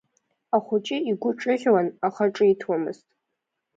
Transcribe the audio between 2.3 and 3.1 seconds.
ҿиҭуамызт.